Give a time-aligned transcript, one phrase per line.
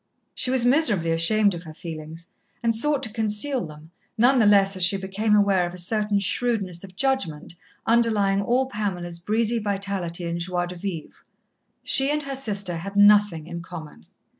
[0.33, 2.25] She was miserably ashamed of her feelings,
[2.63, 6.17] and sought to conceal them, none the less as she became aware of a certain
[6.17, 7.53] shrewdness of judgment
[7.85, 11.13] underlying all Pamela's breezy vitality and joie de vivre.
[11.83, 14.05] She and her sister had nothing in common.